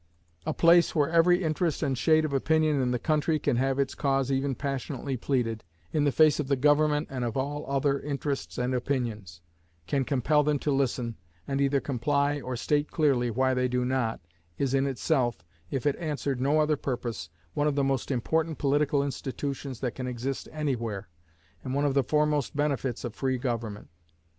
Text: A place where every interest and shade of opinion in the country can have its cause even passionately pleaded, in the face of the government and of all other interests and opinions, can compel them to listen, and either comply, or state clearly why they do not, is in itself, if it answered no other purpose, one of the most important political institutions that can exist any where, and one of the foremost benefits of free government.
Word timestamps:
A 0.47 0.53
place 0.55 0.95
where 0.95 1.11
every 1.11 1.43
interest 1.43 1.83
and 1.83 1.95
shade 1.95 2.25
of 2.25 2.33
opinion 2.33 2.81
in 2.81 2.89
the 2.89 2.97
country 2.97 3.37
can 3.37 3.57
have 3.57 3.77
its 3.77 3.93
cause 3.93 4.31
even 4.31 4.55
passionately 4.55 5.15
pleaded, 5.15 5.63
in 5.93 6.05
the 6.05 6.11
face 6.11 6.39
of 6.39 6.47
the 6.47 6.55
government 6.55 7.07
and 7.11 7.23
of 7.23 7.37
all 7.37 7.65
other 7.69 7.99
interests 7.99 8.57
and 8.57 8.73
opinions, 8.73 9.41
can 9.85 10.03
compel 10.03 10.41
them 10.41 10.57
to 10.57 10.71
listen, 10.71 11.17
and 11.47 11.61
either 11.61 11.79
comply, 11.79 12.41
or 12.41 12.55
state 12.55 12.89
clearly 12.89 13.29
why 13.29 13.53
they 13.53 13.67
do 13.67 13.85
not, 13.85 14.19
is 14.57 14.73
in 14.73 14.87
itself, 14.87 15.45
if 15.69 15.85
it 15.85 15.95
answered 15.97 16.41
no 16.41 16.59
other 16.59 16.77
purpose, 16.77 17.29
one 17.53 17.67
of 17.67 17.75
the 17.75 17.83
most 17.83 18.09
important 18.09 18.57
political 18.57 19.03
institutions 19.03 19.81
that 19.81 19.93
can 19.93 20.07
exist 20.07 20.49
any 20.51 20.75
where, 20.75 21.09
and 21.63 21.75
one 21.75 21.85
of 21.85 21.93
the 21.93 22.03
foremost 22.03 22.55
benefits 22.55 23.03
of 23.03 23.13
free 23.13 23.37
government. 23.37 23.87